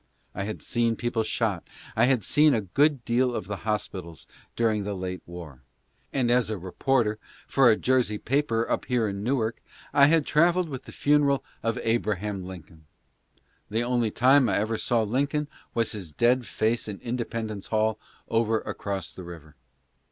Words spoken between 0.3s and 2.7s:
I had seen people shot, and I had seen a